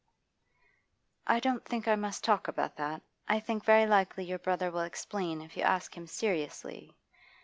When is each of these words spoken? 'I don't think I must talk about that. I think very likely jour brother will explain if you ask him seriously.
'I 1.27 1.41
don't 1.41 1.63
think 1.63 1.87
I 1.87 1.95
must 1.95 2.23
talk 2.23 2.47
about 2.47 2.75
that. 2.77 3.03
I 3.27 3.39
think 3.39 3.63
very 3.63 3.85
likely 3.85 4.25
jour 4.25 4.39
brother 4.39 4.71
will 4.71 4.81
explain 4.81 5.41
if 5.41 5.55
you 5.55 5.61
ask 5.61 5.95
him 5.95 6.07
seriously. 6.07 6.97